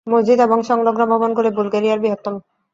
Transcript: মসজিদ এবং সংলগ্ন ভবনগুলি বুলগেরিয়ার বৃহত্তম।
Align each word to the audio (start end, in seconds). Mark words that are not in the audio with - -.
মসজিদ 0.07 0.39
এবং 0.39 0.59
সংলগ্ন 0.63 1.01
ভবনগুলি 1.05 1.49
বুলগেরিয়ার 1.49 1.99
বৃহত্তম। 1.99 2.35